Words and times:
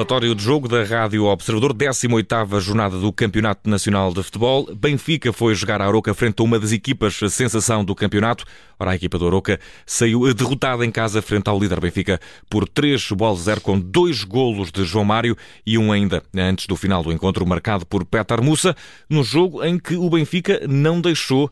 Relatório 0.00 0.34
de 0.34 0.42
jogo 0.42 0.66
da 0.66 0.82
Rádio 0.82 1.26
Observador, 1.26 1.74
18ª 1.74 2.58
jornada 2.58 2.98
do 2.98 3.12
Campeonato 3.12 3.68
Nacional 3.68 4.14
de 4.14 4.22
Futebol. 4.22 4.74
Benfica 4.74 5.30
foi 5.30 5.54
jogar 5.54 5.82
a 5.82 5.84
Aroca 5.84 6.14
frente 6.14 6.40
a 6.40 6.42
uma 6.42 6.58
das 6.58 6.72
equipas 6.72 7.20
sensação 7.28 7.84
do 7.84 7.94
campeonato. 7.94 8.46
Ora, 8.78 8.92
a 8.92 8.94
equipa 8.94 9.18
do 9.18 9.26
Aroca 9.26 9.60
saiu 9.84 10.32
derrotada 10.32 10.86
em 10.86 10.90
casa 10.90 11.20
frente 11.20 11.48
ao 11.48 11.60
líder 11.60 11.80
Benfica 11.80 12.18
por 12.48 12.66
3 12.66 13.10
bolas 13.10 13.40
0 13.40 13.60
com 13.60 13.78
dois 13.78 14.24
golos 14.24 14.72
de 14.72 14.84
João 14.84 15.04
Mário 15.04 15.36
e 15.66 15.76
um 15.76 15.92
ainda 15.92 16.22
antes 16.34 16.66
do 16.66 16.76
final 16.76 17.02
do 17.02 17.12
encontro 17.12 17.46
marcado 17.46 17.84
por 17.84 18.02
Petar 18.02 18.42
Mussa, 18.42 18.74
no 19.06 19.22
jogo 19.22 19.62
em 19.62 19.78
que 19.78 19.96
o 19.96 20.08
Benfica 20.08 20.62
não 20.66 20.98
deixou, 20.98 21.50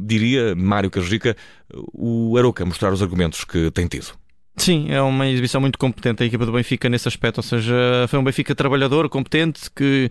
diria 0.00 0.54
Mário 0.56 0.90
Carjica, 0.90 1.36
o 1.92 2.34
Aroca 2.38 2.64
mostrar 2.64 2.94
os 2.94 3.02
argumentos 3.02 3.44
que 3.44 3.70
tem 3.72 3.86
tido. 3.86 4.14
Sim, 4.58 4.90
é 4.90 5.00
uma 5.00 5.26
exibição 5.28 5.60
muito 5.60 5.78
competente. 5.78 6.22
A 6.22 6.26
equipa 6.26 6.44
do 6.44 6.52
Benfica 6.52 6.88
nesse 6.88 7.08
aspecto, 7.08 7.38
ou 7.38 7.42
seja, 7.42 7.74
foi 8.08 8.18
um 8.18 8.24
Benfica 8.24 8.54
trabalhador, 8.54 9.08
competente, 9.08 9.70
que 9.74 10.10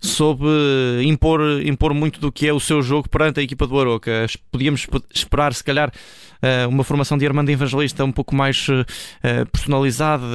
soube 0.00 0.46
impor, 1.04 1.40
impor 1.64 1.94
muito 1.94 2.20
do 2.20 2.30
que 2.30 2.46
é 2.46 2.52
o 2.52 2.60
seu 2.60 2.82
jogo 2.82 3.08
perante 3.08 3.40
a 3.40 3.42
equipa 3.42 3.66
do 3.66 3.78
Aroca. 3.78 4.26
Podíamos 4.50 4.86
esperar, 5.14 5.54
se 5.54 5.64
calhar, 5.64 5.92
eh, 6.40 6.66
uma 6.66 6.84
formação 6.84 7.18
de 7.18 7.26
Armando 7.26 7.50
Evangelista 7.50 8.04
um 8.04 8.12
pouco 8.12 8.34
mais 8.34 8.66
eh, 9.22 9.44
personalizada, 9.46 10.28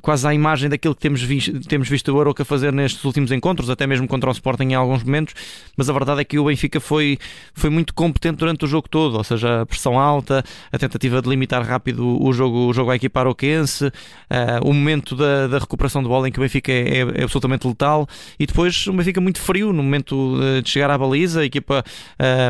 quase 0.00 0.26
à 0.26 0.34
imagem 0.34 0.68
daquilo 0.68 0.94
que 0.94 1.00
temos 1.00 1.22
visto, 1.22 1.60
temos 1.68 1.88
visto 1.88 2.10
o 2.10 2.20
Aroca 2.20 2.44
fazer 2.44 2.72
nestes 2.72 3.04
últimos 3.04 3.30
encontros, 3.30 3.70
até 3.70 3.86
mesmo 3.86 4.08
contra 4.08 4.28
o 4.28 4.32
Sporting 4.32 4.64
em 4.64 4.74
alguns 4.74 5.04
momentos, 5.04 5.34
mas 5.76 5.88
a 5.88 5.92
verdade 5.92 6.22
é 6.22 6.24
que 6.24 6.38
o 6.38 6.46
Benfica 6.46 6.80
foi, 6.80 7.18
foi 7.52 7.70
muito 7.70 7.94
competente 7.94 8.38
durante 8.38 8.64
o 8.64 8.68
jogo 8.68 8.88
todo, 8.88 9.16
ou 9.16 9.24
seja, 9.24 9.62
a 9.62 9.66
pressão 9.66 9.98
alta, 9.98 10.42
a 10.72 10.78
tentativa 10.78 11.20
de 11.20 11.28
limitar 11.28 11.62
rápido 11.62 12.22
o 12.22 12.32
jogo, 12.32 12.66
o 12.66 12.72
jogo 12.72 12.90
à 12.90 12.96
equipa 12.96 13.20
aroquense, 13.20 13.86
uh, 13.86 13.92
o 14.62 14.72
momento 14.72 15.14
da, 15.14 15.46
da, 15.46 15.58
recuperação 15.58 16.02
de 16.02 16.08
bola 16.08 16.28
em 16.28 16.32
que 16.32 16.38
o 16.38 16.42
Benfica 16.42 16.72
é, 16.72 17.00
é, 17.00 17.22
absolutamente 17.22 17.66
letal, 17.66 18.08
e 18.38 18.46
depois 18.46 18.86
o 18.86 18.92
Benfica 18.92 19.20
muito 19.20 19.40
frio 19.40 19.72
no 19.72 19.82
momento 19.82 20.38
de 20.62 20.68
chegar 20.68 20.90
à 20.90 20.98
baliza, 20.98 21.40
a 21.40 21.44
equipa 21.44 21.84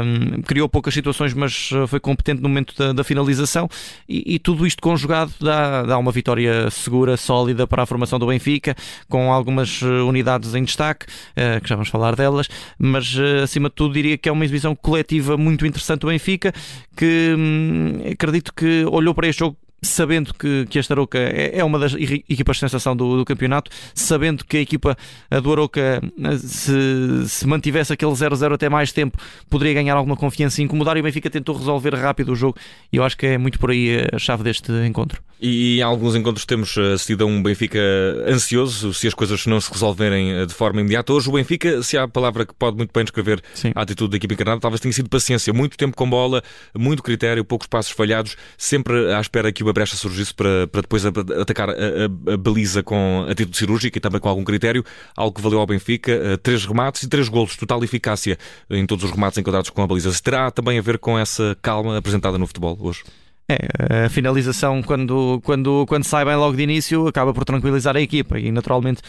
um, 0.02 0.42
criou 0.42 0.68
poucas 0.68 0.94
situações, 0.94 1.34
mas 1.34 1.70
foi 1.88 2.00
competente 2.00 2.42
no 2.42 2.48
momento 2.48 2.74
da, 2.76 2.92
da 2.92 3.04
finalização, 3.04 3.68
e, 4.08 4.34
e, 4.34 4.38
tudo 4.38 4.66
isto 4.66 4.82
conjugado 4.82 5.32
dá, 5.40 5.82
dá 5.82 5.98
uma 5.98 6.12
vitória 6.12 6.70
segura, 6.70 7.16
só 7.16 7.34
sólida 7.34 7.66
para 7.66 7.82
a 7.82 7.86
formação 7.86 8.16
do 8.16 8.28
Benfica, 8.28 8.76
com 9.08 9.32
algumas 9.32 9.82
eh, 9.82 9.86
unidades 10.02 10.54
em 10.54 10.62
destaque, 10.62 11.06
eh, 11.34 11.58
que 11.58 11.68
já 11.68 11.74
vamos 11.74 11.88
falar 11.88 12.14
delas, 12.14 12.48
mas 12.78 13.16
eh, 13.18 13.42
acima 13.42 13.68
de 13.68 13.74
tudo 13.74 13.92
diria 13.92 14.16
que 14.16 14.28
é 14.28 14.32
uma 14.32 14.44
exibição 14.44 14.76
coletiva 14.76 15.36
muito 15.36 15.66
interessante 15.66 16.02
do 16.02 16.06
Benfica, 16.06 16.52
que 16.96 17.34
hum, 17.36 18.02
acredito 18.12 18.54
que 18.54 18.84
olhou 18.84 19.12
para 19.12 19.26
este 19.26 19.40
jogo 19.40 19.56
sabendo 19.84 20.34
que, 20.34 20.66
que 20.66 20.78
esta 20.78 20.94
Aroca 20.94 21.18
é, 21.18 21.58
é 21.58 21.64
uma 21.64 21.78
das 21.78 21.94
equipas 21.94 22.56
de 22.56 22.60
sensação 22.60 22.96
do, 22.96 23.18
do, 23.18 23.24
campeonato, 23.24 23.70
sabendo 23.94 24.44
que 24.44 24.56
a 24.56 24.60
equipa 24.60 24.96
do 25.42 25.52
Aroca, 25.52 26.00
se, 26.38 27.28
se 27.28 27.46
mantivesse 27.46 27.92
aquele 27.92 28.12
0-0 28.12 28.54
até 28.54 28.68
mais 28.68 28.92
tempo, 28.92 29.18
poderia 29.48 29.74
ganhar 29.74 29.96
alguma 29.96 30.16
confiança 30.16 30.60
e 30.60 30.64
incomodar. 30.64 30.96
E 30.96 31.00
o 31.00 31.02
Benfica 31.02 31.30
tentou 31.30 31.56
resolver 31.56 31.94
rápido 31.94 32.32
o 32.32 32.36
jogo, 32.36 32.56
e 32.92 32.96
eu 32.96 33.04
acho 33.04 33.16
que 33.16 33.26
é 33.26 33.38
muito 33.38 33.58
por 33.58 33.70
aí 33.70 34.06
a 34.12 34.18
chave 34.18 34.42
deste 34.42 34.72
encontro. 34.86 35.22
E 35.46 35.78
em 35.78 35.82
alguns 35.82 36.16
encontros 36.16 36.46
temos 36.46 36.78
assistido 36.78 37.22
a 37.22 37.26
um 37.26 37.42
Benfica 37.42 37.78
ansioso 38.26 38.94
se 38.94 39.06
as 39.06 39.12
coisas 39.12 39.44
não 39.44 39.60
se 39.60 39.70
resolverem 39.70 40.32
eh, 40.32 40.46
de 40.46 40.54
forma 40.54 40.80
imediata. 40.80 41.12
Hoje, 41.12 41.28
o 41.28 41.32
Benfica, 41.32 41.82
se 41.82 41.98
há 41.98 42.04
a 42.04 42.08
palavra 42.08 42.46
que 42.46 42.54
pode 42.54 42.78
muito 42.78 42.90
bem 42.94 43.04
descrever 43.04 43.42
Sim. 43.52 43.70
a 43.74 43.82
atitude 43.82 44.12
da 44.12 44.16
equipa 44.16 44.32
encarnada, 44.32 44.58
talvez 44.58 44.80
tenha 44.80 44.94
sido 44.94 45.10
paciência, 45.10 45.52
muito 45.52 45.76
tempo 45.76 45.94
com 45.94 46.08
bola, 46.08 46.42
muito 46.74 47.02
critério, 47.02 47.44
poucos 47.44 47.66
passos 47.66 47.92
falhados, 47.92 48.38
sempre 48.56 49.12
à 49.12 49.20
espera 49.20 49.52
que 49.52 49.62
o 49.62 49.70
brecha 49.70 49.96
surgisse 49.96 50.32
para, 50.32 50.66
para 50.66 50.80
depois 50.80 51.04
atacar 51.04 51.68
a, 51.68 51.72
a, 51.72 52.32
a, 52.32 52.36
baliza 52.38 52.82
com 52.82 53.26
atitude 53.28 53.54
cirúrgica 53.54 53.98
e 53.98 54.00
também 54.00 54.22
com 54.22 54.30
algum 54.30 54.44
critério, 54.44 54.82
algo 55.14 55.36
que 55.36 55.42
valeu 55.42 55.60
ao 55.60 55.66
Benfica, 55.66 56.10
eh, 56.10 56.36
três 56.38 56.64
remates 56.64 57.02
e 57.02 57.06
três 57.06 57.28
golos, 57.28 57.54
total 57.54 57.84
eficácia 57.84 58.38
em 58.70 58.86
todos 58.86 59.04
os 59.04 59.10
remates 59.10 59.36
enquadrados 59.36 59.68
com 59.68 59.82
a 59.82 59.86
baliza. 59.86 60.10
Se 60.10 60.22
terá 60.22 60.50
também 60.50 60.78
a 60.78 60.82
ver 60.82 60.96
com 60.96 61.18
essa 61.18 61.54
calma 61.60 61.98
apresentada 61.98 62.38
no 62.38 62.46
futebol 62.46 62.78
hoje? 62.80 63.02
É, 63.48 64.06
a 64.06 64.08
finalização, 64.08 64.82
quando, 64.82 65.40
quando, 65.44 65.84
quando 65.86 66.04
sai 66.04 66.24
bem 66.24 66.34
logo 66.34 66.56
de 66.56 66.62
início, 66.62 67.06
acaba 67.06 67.34
por 67.34 67.44
tranquilizar 67.44 67.94
a 67.96 68.00
equipa 68.00 68.38
e, 68.38 68.50
naturalmente, 68.50 69.02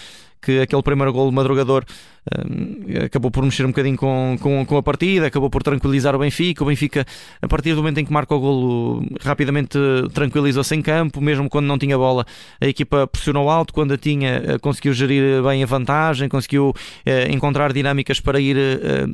que 0.46 0.60
aquele 0.60 0.84
primeiro 0.84 1.12
gol 1.12 1.32
madrugador 1.32 1.84
um, 2.26 3.06
acabou 3.06 3.30
por 3.30 3.44
mexer 3.44 3.66
um 3.66 3.70
bocadinho 3.70 3.98
com, 3.98 4.36
com, 4.40 4.66
com, 4.66 4.78
a 4.78 4.84
partida, 4.84 5.28
acabou 5.28 5.50
por 5.50 5.62
tranquilizar 5.62 6.16
o 6.16 6.20
Benfica. 6.20 6.64
O 6.64 6.68
Benfica, 6.68 7.06
a 7.42 7.48
partir 7.48 7.72
do 7.72 7.78
momento 7.78 8.00
em 8.00 8.06
que 8.06 8.12
marca 8.12 8.34
o 8.34 8.40
golo, 8.40 9.06
rapidamente 9.22 9.78
tranquilizou-se 10.14 10.74
em 10.76 10.82
campo, 10.82 11.22
mesmo 11.22 11.50
quando 11.50 11.66
não 11.66 11.78
tinha 11.78 11.98
bola, 11.98 12.26
a 12.60 12.68
equipa 12.68 13.08
pressionou 13.08 13.50
alto, 13.50 13.74
quando 13.74 13.94
a 13.94 13.98
tinha, 13.98 14.42
eh, 14.44 14.58
conseguiu 14.60 14.94
gerir 14.94 15.44
bem 15.44 15.64
a 15.64 15.66
vantagem, 15.66 16.28
conseguiu 16.28 16.70
uh, 16.70 17.32
encontrar 17.32 17.72
dinâmicas 17.72 18.20
para 18.20 18.40
ir 18.40 18.56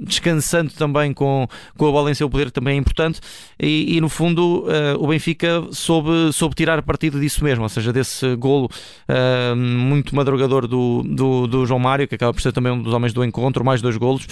descansando 0.04 0.72
também 0.72 1.14
com, 1.14 1.48
com 1.78 1.88
a 1.88 1.92
bola 1.92 2.12
em 2.12 2.14
seu 2.14 2.30
poder, 2.30 2.52
também 2.52 2.76
é 2.76 2.78
importante. 2.78 3.20
E, 3.60 3.98
e 3.98 4.02
no 4.02 4.10
fundo, 4.10 4.66
o 5.00 5.08
Benfica 5.08 5.64
soube, 5.72 6.32
soube 6.34 6.56
tirar 6.56 6.82
partido 6.82 7.20
disso 7.20 7.44
mesmo, 7.44 7.64
ou 7.64 7.70
seja, 7.70 7.92
desse 7.92 8.36
golo 8.36 8.70
muito 9.56 10.16
madrugador 10.16 10.68
do, 10.68 11.04
do, 11.04 11.21
do, 11.22 11.66
João 11.66 11.80
Mário, 11.80 12.08
que 12.08 12.16
acaba 12.16 12.34
por 12.34 12.42
ser 12.42 12.52
também 12.52 12.72
um 12.72 12.82
dos 12.82 12.94
homens 12.94 13.14
do 13.14 13.24
encontro, 13.24 13.64
mais 13.64 13.82
dois 13.82 13.98
golos, 13.98 14.28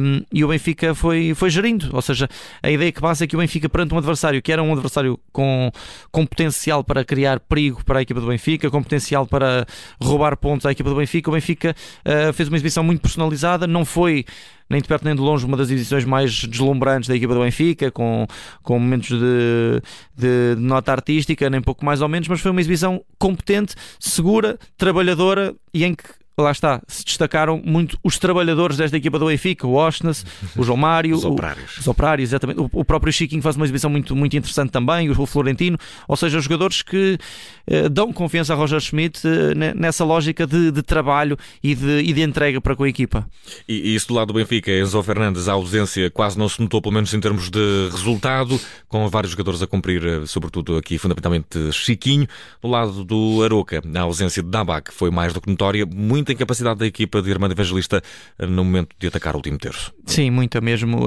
um, 0.00 0.22
e 0.32 0.44
o 0.44 0.48
Benfica 0.48 0.94
foi, 0.94 1.34
foi 1.34 1.50
gerindo. 1.50 1.90
Ou 1.92 2.02
seja, 2.02 2.28
a 2.62 2.70
ideia 2.70 2.90
que 2.92 3.00
passa 3.00 3.24
é 3.24 3.26
que 3.26 3.36
o 3.36 3.38
Benfica, 3.38 3.68
perante 3.68 3.94
um 3.94 3.98
adversário 3.98 4.40
que 4.40 4.52
era 4.52 4.62
um 4.62 4.72
adversário 4.72 5.18
com, 5.32 5.70
com 6.10 6.26
potencial 6.26 6.82
para 6.82 7.04
criar 7.04 7.40
perigo 7.40 7.84
para 7.84 7.98
a 7.98 8.02
equipa 8.02 8.20
do 8.20 8.26
Benfica, 8.26 8.70
com 8.70 8.82
potencial 8.82 9.26
para 9.26 9.66
roubar 10.00 10.36
pontos 10.36 10.66
à 10.66 10.72
equipa 10.72 10.90
do 10.90 10.96
Benfica, 10.96 11.30
o 11.30 11.34
Benfica 11.34 11.74
uh, 12.04 12.32
fez 12.32 12.48
uma 12.48 12.56
exibição 12.56 12.82
muito 12.82 13.00
personalizada, 13.00 13.66
não 13.66 13.84
foi 13.84 14.24
nem 14.68 14.80
de 14.80 14.88
perto 14.88 15.04
nem 15.04 15.14
de 15.14 15.20
longe 15.20 15.44
uma 15.44 15.56
das 15.56 15.70
edições 15.70 16.04
mais 16.04 16.44
deslumbrantes 16.44 17.08
da 17.08 17.16
equipa 17.16 17.34
do 17.34 17.40
Benfica, 17.40 17.90
com, 17.90 18.26
com 18.62 18.78
momentos 18.78 19.10
de, 19.10 19.82
de, 20.16 20.60
nota 20.60 20.92
artística, 20.92 21.48
nem 21.50 21.60
pouco 21.60 21.84
mais 21.84 22.00
ou 22.00 22.08
menos, 22.08 22.28
mas 22.28 22.40
foi 22.40 22.50
uma 22.50 22.60
exibição 22.60 23.04
competente, 23.18 23.74
segura, 23.98 24.58
trabalhadora 24.76 25.54
e 25.72 25.84
em 25.84 25.94
que 25.94 26.04
lá 26.42 26.50
está, 26.50 26.82
se 26.88 27.04
destacaram 27.04 27.62
muito 27.64 27.98
os 28.02 28.18
trabalhadores 28.18 28.76
desta 28.76 28.96
equipa 28.96 29.18
do 29.18 29.26
Benfica, 29.26 29.66
o 29.66 29.74
Oshness, 29.74 30.24
o 30.56 30.64
João 30.64 30.76
Mário, 30.76 31.14
os 31.16 31.24
operários, 31.24 31.76
o, 31.76 31.80
os 31.80 31.88
operários 31.88 32.30
exatamente. 32.30 32.60
O, 32.60 32.70
o, 32.72 32.84
próprio 32.84 33.12
Chiquinho 33.12 33.42
faz 33.42 33.56
uma 33.56 33.64
exibição 33.64 33.88
muito, 33.88 34.16
muito 34.16 34.36
interessante 34.36 34.70
também, 34.70 35.10
o, 35.10 35.26
Florentino, 35.26 35.78
ou 36.08 36.16
seja, 36.16 36.38
os 36.38 36.44
jogadores 36.44 36.82
que 36.82 37.18
eh, 37.66 37.88
dão 37.88 38.12
confiança 38.12 38.52
a 38.52 38.56
Roger 38.56 38.80
Schmidt 38.80 39.20
eh, 39.26 39.74
nessa 39.74 40.04
lógica 40.04 40.46
de, 40.46 40.70
de 40.70 40.82
trabalho 40.82 41.36
e 41.62 41.74
de, 41.74 42.00
e 42.00 42.12
de, 42.12 42.22
entrega 42.22 42.60
para 42.60 42.74
com 42.74 42.84
a 42.84 42.88
equipa. 42.88 43.26
E, 43.68 43.90
e 43.90 43.94
isso 43.94 44.08
do 44.08 44.14
lado 44.14 44.28
do 44.28 44.34
Benfica, 44.34 44.70
Enzo 44.72 45.02
Fernandes, 45.02 45.48
a 45.48 45.52
ausência 45.52 46.10
quase 46.10 46.38
não 46.38 46.48
se 46.48 46.60
notou, 46.60 46.82
pelo 46.82 46.94
menos 46.94 47.12
em 47.14 47.20
termos 47.20 47.50
de 47.50 47.88
resultado, 47.90 48.60
com 48.88 49.08
vários 49.08 49.32
jogadores 49.32 49.62
a 49.62 49.66
cumprir, 49.66 50.04
eh, 50.04 50.26
sobretudo 50.26 50.76
aqui 50.76 50.98
fundamentalmente 50.98 51.72
Chiquinho. 51.72 52.26
Do 52.60 52.68
lado 52.68 53.04
do 53.04 53.42
Aroca, 53.44 53.82
a 53.94 54.00
ausência 54.00 54.42
de 54.42 54.48
Dabak 54.48 54.92
foi 54.92 55.10
mais 55.10 55.32
do 55.32 55.40
que 55.40 55.50
notória, 55.50 55.86
muito 55.86 56.23
muita 56.24 56.32
incapacidade 56.32 56.78
da 56.78 56.86
equipa 56.86 57.20
de 57.20 57.30
Irmã 57.30 57.46
Evangelista 57.50 58.02
eh, 58.38 58.46
no 58.46 58.64
momento 58.64 58.96
de 58.98 59.06
atacar 59.06 59.34
o 59.34 59.36
último 59.36 59.58
terço. 59.58 59.92
Sim, 60.06 60.30
muita 60.30 60.60
mesmo. 60.60 61.06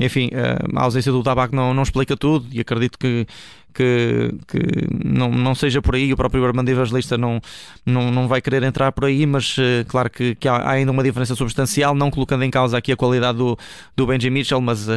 enfim, 0.00 0.30
a 0.74 0.82
ausência 0.82 1.12
do 1.12 1.22
tabaco 1.22 1.54
não, 1.54 1.74
não 1.74 1.82
explica 1.82 2.16
tudo 2.16 2.46
e 2.50 2.60
acredito 2.60 2.98
que 2.98 3.26
que, 3.72 4.34
que 4.46 4.58
não, 5.04 5.30
não 5.30 5.54
seja 5.54 5.80
por 5.80 5.94
aí, 5.94 6.12
o 6.12 6.16
próprio 6.16 6.44
Armando 6.44 6.68
Evangelista 6.68 7.16
não, 7.16 7.40
não, 7.84 8.10
não 8.10 8.26
vai 8.26 8.40
querer 8.40 8.62
entrar 8.62 8.92
por 8.92 9.04
aí, 9.04 9.24
mas 9.26 9.56
uh, 9.58 9.84
claro 9.86 10.10
que, 10.10 10.34
que, 10.34 10.48
há 10.48 10.70
ainda 10.70 10.90
uma 10.90 11.02
diferença 11.02 11.34
substancial, 11.34 11.94
não 11.94 12.10
colocando 12.10 12.44
em 12.44 12.50
causa 12.50 12.78
aqui 12.78 12.92
a 12.92 12.96
qualidade 12.96 13.38
do, 13.38 13.58
do 13.96 14.06
Benji 14.06 14.30
Mitchell, 14.30 14.60
mas 14.60 14.88
uh, 14.88 14.92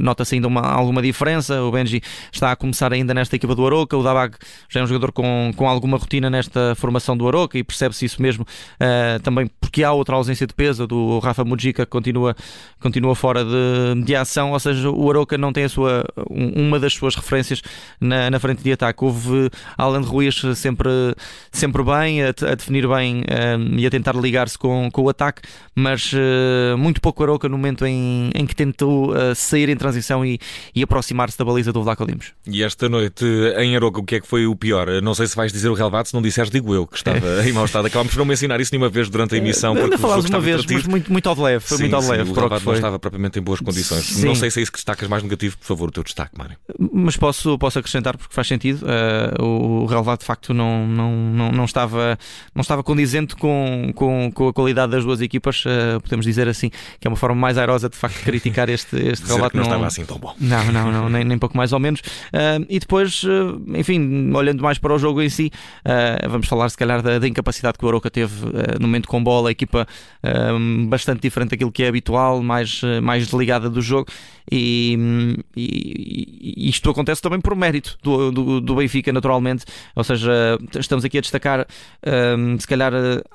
nota-se 0.00 0.34
ainda 0.34 0.48
uma, 0.48 0.62
alguma 0.62 1.00
diferença. 1.00 1.62
O 1.62 1.70
Benji 1.70 2.02
está 2.32 2.52
a 2.52 2.56
começar 2.56 2.92
ainda 2.92 3.14
nesta 3.14 3.36
equipa 3.36 3.54
do 3.54 3.66
Aroca, 3.66 3.96
o 3.96 4.02
Dabag 4.02 4.36
já 4.68 4.80
é 4.80 4.82
um 4.82 4.86
jogador 4.86 5.12
com, 5.12 5.52
com 5.56 5.68
alguma 5.68 5.96
rotina 5.96 6.28
nesta 6.28 6.74
formação 6.74 7.16
do 7.16 7.26
Aroca 7.28 7.58
e 7.58 7.64
percebe-se 7.64 8.04
isso 8.04 8.20
mesmo 8.20 8.44
uh, 8.44 9.20
também 9.22 9.50
porque 9.60 9.84
há 9.84 9.92
outra 9.92 10.16
ausência 10.16 10.46
de 10.46 10.54
peso 10.54 10.86
do 10.86 11.18
Rafa 11.18 11.44
Mujica 11.44 11.84
que 11.84 11.90
continua, 11.90 12.34
continua 12.80 13.14
fora 13.14 13.44
de, 13.44 14.02
de 14.02 14.16
ação, 14.16 14.52
ou 14.52 14.58
seja, 14.58 14.90
o 14.90 15.10
Aroca 15.10 15.36
não 15.36 15.52
tem 15.52 15.64
a 15.64 15.68
sua, 15.68 16.04
uma 16.26 16.80
das 16.80 16.94
suas 16.94 17.14
referências 17.14 17.62
na, 18.00 18.30
na 18.30 18.38
frente 18.38 18.62
de 18.62 18.72
ataque. 18.72 19.04
Houve 19.04 19.50
Alan 19.76 20.00
Ruiz 20.00 20.40
sempre, 20.54 20.90
sempre 21.50 21.82
bem, 21.82 22.22
a, 22.22 22.28
a 22.28 22.54
definir 22.54 22.86
bem 22.88 23.22
um, 23.58 23.78
e 23.78 23.86
a 23.86 23.90
tentar 23.90 24.14
ligar-se 24.14 24.58
com, 24.58 24.88
com 24.90 25.02
o 25.02 25.08
ataque, 25.08 25.42
mas 25.74 26.12
uh, 26.12 26.76
muito 26.76 27.00
pouco 27.00 27.22
Aroca 27.22 27.48
no 27.48 27.56
momento 27.56 27.84
em, 27.86 28.30
em 28.34 28.46
que 28.46 28.54
tentou 28.54 29.12
uh, 29.12 29.34
sair 29.34 29.68
em 29.68 29.76
transição 29.76 30.24
e, 30.24 30.38
e 30.74 30.82
aproximar-se 30.82 31.38
da 31.38 31.44
baliza 31.44 31.72
do 31.72 31.82
Vlaco 31.82 32.06
Dimos. 32.06 32.32
E 32.46 32.62
esta 32.62 32.88
noite 32.88 33.24
em 33.58 33.76
Aroca, 33.76 34.00
o 34.00 34.04
que 34.04 34.16
é 34.16 34.20
que 34.20 34.26
foi 34.26 34.46
o 34.46 34.54
pior? 34.54 34.88
Não 35.02 35.14
sei 35.14 35.26
se 35.26 35.36
vais 35.36 35.52
dizer 35.52 35.68
o 35.68 35.74
relevado, 35.74 36.06
se 36.06 36.14
não 36.14 36.22
disseres, 36.22 36.50
digo 36.50 36.74
eu, 36.74 36.86
que 36.86 36.96
estava 36.96 37.18
em 37.46 37.52
mau 37.52 37.64
estado. 37.64 37.86
Acabámos 37.86 38.12
por 38.12 38.18
não 38.18 38.24
mencionar 38.24 38.60
isso 38.60 38.72
nenhuma 38.72 38.88
vez 38.88 39.08
durante 39.08 39.34
a 39.34 39.38
emissão 39.38 39.74
Ainda 39.74 39.98
falámos 39.98 40.24
uma 40.26 40.40
vez, 40.40 40.64
mas 40.64 40.86
muito, 40.86 41.12
muito 41.12 41.28
ao 41.28 41.34
de 41.34 41.40
leve. 41.40 41.64
Foi 41.64 41.76
sim, 41.76 41.84
muito 41.84 41.96
ao 41.96 42.02
sim, 42.02 42.10
leve. 42.10 42.30
O 42.30 42.34
relevado 42.34 42.64
não 42.64 42.74
estava 42.74 42.98
propriamente 42.98 43.38
em 43.38 43.42
boas 43.42 43.60
condições. 43.60 44.04
Sim. 44.04 44.26
Não 44.26 44.34
sei 44.34 44.50
se 44.50 44.60
é 44.60 44.62
isso 44.62 44.72
que 44.72 44.78
destacas 44.78 45.08
mais 45.08 45.22
negativo, 45.22 45.56
por 45.58 45.66
favor, 45.66 45.88
o 45.88 45.92
teu 45.92 46.02
destaque, 46.02 46.36
Mário. 46.36 46.56
Mas 46.78 47.16
posso, 47.16 47.58
posso 47.58 47.78
acrescentar 47.78 47.87
porque 48.18 48.34
faz 48.34 48.46
sentido. 48.46 48.84
Uh, 48.84 49.44
o 49.44 49.86
relevado 49.86 50.20
de 50.20 50.24
facto 50.24 50.52
não, 50.52 50.86
não, 50.86 51.12
não, 51.12 51.52
não, 51.52 51.64
estava, 51.64 52.18
não 52.54 52.62
estava 52.62 52.82
condizente 52.82 53.34
com, 53.36 53.92
com, 53.94 54.30
com 54.32 54.48
a 54.48 54.52
qualidade 54.52 54.92
das 54.92 55.04
duas 55.04 55.20
equipas. 55.20 55.64
Uh, 55.64 56.00
podemos 56.02 56.26
dizer 56.26 56.48
assim, 56.48 56.70
que 57.00 57.06
é 57.06 57.08
uma 57.08 57.16
forma 57.16 57.36
mais 57.36 57.58
airosa 57.58 57.88
de 57.88 57.96
facto 57.96 58.18
de 58.18 58.24
criticar 58.24 58.68
este, 58.68 58.96
este 59.00 59.26
relevado. 59.26 59.54
Não, 59.54 59.62
não 59.62 59.68
estava 59.70 59.86
assim 59.86 60.04
tão 60.04 60.18
bom. 60.18 60.34
Não, 60.38 60.72
não, 60.72 60.92
não 60.92 61.08
nem, 61.08 61.24
nem 61.24 61.38
pouco 61.38 61.56
mais 61.56 61.72
ou 61.72 61.78
menos. 61.78 62.00
Uh, 62.00 62.64
e 62.68 62.78
depois, 62.78 63.22
enfim, 63.74 64.32
olhando 64.34 64.62
mais 64.62 64.78
para 64.78 64.94
o 64.94 64.98
jogo 64.98 65.22
em 65.22 65.28
si, 65.28 65.50
vamos 66.28 66.48
falar 66.48 66.68
se 66.68 66.76
calhar 66.76 67.02
da, 67.02 67.18
da 67.18 67.28
incapacidade 67.28 67.78
que 67.78 67.84
o 67.84 67.88
Aroca 67.88 68.10
teve 68.10 68.34
no 68.80 68.86
momento 68.86 69.08
com 69.08 69.22
bola, 69.22 69.48
a 69.48 69.52
equipa 69.52 69.86
bastante 70.88 71.20
diferente 71.20 71.50
daquilo 71.50 71.72
que 71.72 71.82
é 71.82 71.88
habitual, 71.88 72.42
mais, 72.42 72.80
mais 73.02 73.24
desligada 73.26 73.68
do 73.70 73.80
jogo. 73.80 74.08
E, 74.50 75.44
e, 75.56 76.64
e 76.66 76.68
isto 76.68 76.88
acontece 76.88 77.20
também 77.20 77.40
por 77.40 77.54
mérito 77.54 77.77
do, 78.02 78.30
do, 78.30 78.60
do, 78.60 78.74
Benfica, 78.74 79.12
naturalmente. 79.12 79.64
Ou 79.94 80.04
seja, 80.04 80.58
estamos 80.78 81.04
aqui 81.04 81.18
a 81.18 81.20
destacar, 81.20 81.66
um, 82.36 82.58
se 82.58 82.66
calhar, 82.66 82.92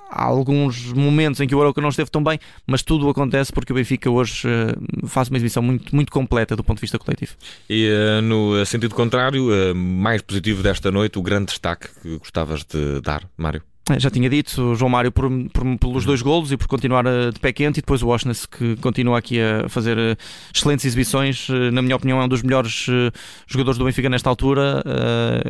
alguns 0.10 0.92
momentos 0.94 1.40
em 1.42 1.48
que 1.48 1.56
o 1.56 1.62
Arouca 1.62 1.82
não 1.82 1.90
esteve 1.90 2.10
tão 2.10 2.24
bem, 2.24 2.40
mas 2.66 2.82
tudo 2.82 3.10
acontece 3.10 3.52
porque 3.52 3.72
o 3.72 3.76
Benfica 3.76 4.10
hoje 4.10 4.48
uh, 4.48 5.08
faz 5.08 5.30
uma 5.30 5.38
exibição 5.38 5.64
muito, 5.64 5.96
muito 5.96 6.12
completa 6.12 6.56
do 6.56 6.64
ponto 6.64 6.78
de 6.78 6.82
vista 6.82 7.00
coletivo. 7.00 7.34
E 7.70 7.90
uh, 7.90 8.22
no 8.22 8.66
sentido 8.66 8.96
contrário, 8.96 9.76
mais 9.76 10.22
positivo 10.22 10.64
desta 10.64 10.92
noite, 10.92 11.18
o 11.18 11.22
grande 11.22 11.48
destaque 11.48 11.88
que 12.02 12.18
gostavas 12.18 12.64
de 12.64 13.02
dar, 13.02 13.24
Mário? 13.38 13.62
É, 13.90 14.00
já 14.00 14.10
tinha 14.10 14.30
dito, 14.30 14.74
João 14.76 14.88
Mário 14.88 15.12
por, 15.12 15.30
por, 15.50 15.78
pelos 15.78 16.06
dois 16.06 16.22
golos 16.22 16.54
e 16.54 16.58
por 16.58 16.68
continuar 16.68 17.06
eh, 17.06 17.32
de 17.32 17.40
pé 17.40 17.52
quente, 17.52 17.80
e 17.80 17.82
depois 17.82 18.02
o 18.02 18.08
Washington 18.08 18.48
que 18.50 18.78
continua 18.78 19.18
aqui 19.18 19.42
a 19.42 19.68
fazer 19.68 19.98
eh, 19.98 20.16
excelentes 20.56 20.86
exibições. 20.86 21.50
Eh, 21.50 21.70
na 21.70 21.82
minha 21.82 21.98
opinião, 21.98 22.22
é 22.22 22.24
um 22.24 22.28
dos 22.30 22.42
melhores 22.42 22.88
jogadores 23.46 23.78
do 23.78 23.84
Benfica 23.84 24.10
nesta 24.10 24.30
altura, 24.30 24.84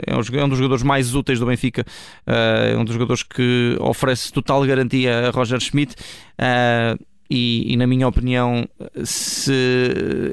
é 0.08 0.16
um 0.44 0.50
dos 0.50 0.58
jogadores 0.58 0.84
mais 0.84 1.14
úteis 1.14 1.40
do 1.40 1.46
Benfica, 1.46 1.86
é 2.26 2.76
um 2.76 2.84
dos 2.84 2.94
jogadores 2.94 3.22
que 3.22 3.78
oferece 3.80 4.32
total 4.32 4.66
garantia 4.66 5.28
a 5.28 5.30
Roger 5.30 5.60
Schmidt 5.60 5.96
e, 7.36 7.74
e, 7.74 7.78
na 7.78 7.88
minha 7.88 8.08
opinião, 8.08 8.68
se 9.04 9.52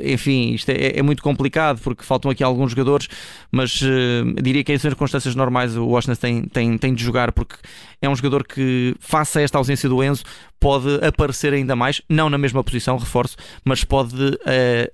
enfim, 0.05 0.53
isto 0.53 0.69
é, 0.69 0.99
é, 0.99 1.03
muito 1.03 1.23
complicado 1.23 1.81
porque 1.81 2.05
faltam 2.05 2.31
aqui 2.31 2.45
alguns 2.45 2.73
jogadores, 2.73 3.09
mas 3.51 3.81
uh, 3.81 4.35
diria 4.43 4.63
que 4.63 4.71
em 4.71 4.77
circunstâncias 4.77 5.35
normais 5.35 5.79
o 5.79 5.87
Washington 5.87 6.21
tem, 6.21 6.43
tem, 6.43 6.77
tem 6.77 6.95
de 6.95 7.03
jogar 7.03 7.33
porque 7.33 7.57
é 8.03 8.09
um 8.09 8.15
jogador 8.15 8.47
que, 8.47 8.95
face 9.01 9.39
a 9.39 9.43
esta 9.43 9.57
ausência 9.57 9.89
do 9.89 10.05
Enzo, 10.05 10.25
pode 10.61 11.03
aparecer 11.05 11.55
ainda 11.55 11.75
mais, 11.75 12.03
não 12.09 12.29
na 12.29 12.37
mesma 12.37 12.63
posição, 12.63 12.99
reforço, 12.99 13.37
mas 13.65 13.83
pode 13.83 14.15
uh, 14.15 14.39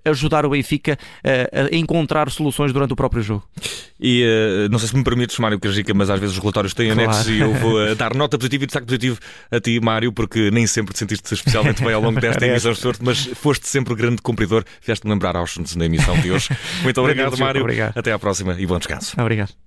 ajudar 0.05 0.47
o 0.47 0.51
Benfica 0.51 0.97
uh, 0.97 1.75
a 1.75 1.77
encontrar 1.77 2.31
soluções 2.31 2.73
durante 2.73 2.93
o 2.93 2.97
próprio 2.97 3.21
jogo. 3.23 3.45
E 4.01 4.25
uh, 4.25 4.69
não 4.71 4.79
sei 4.79 4.89
se 4.89 4.97
me 4.97 5.03
permites, 5.03 5.37
Mário 5.39 5.59
Cajica, 5.59 5.93
mas 5.93 6.09
às 6.09 6.21
vezes 6.21 6.37
os 6.37 6.41
relatórios 6.41 6.73
têm 6.73 6.93
claro. 6.93 7.11
anexos 7.11 7.29
e 7.29 7.41
eu 7.41 7.53
vou 7.55 7.95
dar 7.97 8.15
nota 8.15 8.39
positiva 8.39 8.63
e 8.63 8.67
destaque 8.67 8.87
positivo 8.87 9.19
a 9.51 9.59
ti, 9.59 9.81
Mário, 9.81 10.13
porque 10.13 10.51
nem 10.53 10.67
sempre 10.67 10.93
te 10.93 11.01
sentiste 11.01 11.35
especialmente 11.35 11.83
bem 11.83 11.93
ao 11.93 12.01
longo 12.01 12.21
desta 12.21 12.47
emissão, 12.47 12.75
sorte, 12.75 13.01
mas 13.03 13.27
foste 13.35 13.67
sempre 13.67 13.93
o 13.93 13.97
grande 13.97 14.23
cumpridor. 14.23 14.65
Fizeste-me 14.81 15.13
lembrar 15.13 15.37
Auschwitz 15.37 15.75
na 15.75 15.87
emissão 15.87 16.19
de 16.21 16.31
hoje. 16.31 16.49
Muito 16.85 17.01
obrigado, 17.01 17.37
Mário. 17.39 17.63
Obrigado. 17.63 17.97
Até 17.97 18.13
à 18.13 18.19
próxima 18.19 18.55
e 18.59 18.67
bom 18.67 18.79
descanso. 18.79 19.21
Obrigado. 19.21 19.66